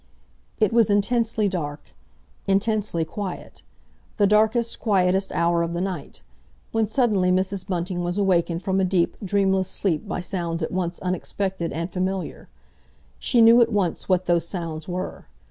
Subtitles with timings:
[0.59, 1.91] It was intensely dark,
[2.47, 6.23] intensely quiet—the darkest quietest hour of the night,
[6.71, 7.67] when suddenly Mrs.
[7.67, 12.49] Bunting was awakened from a deep, dreamless sleep by sounds at once unexpected and familiar.
[13.19, 15.27] She knew at once what those sounds were.